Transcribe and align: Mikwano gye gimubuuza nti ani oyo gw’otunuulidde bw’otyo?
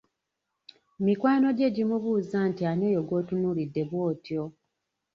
Mikwano 1.05 1.47
gye 1.57 1.69
gimubuuza 1.75 2.37
nti 2.49 2.61
ani 2.71 2.83
oyo 2.89 3.01
gw’otunuulidde 3.07 3.81
bw’otyo? 3.89 4.41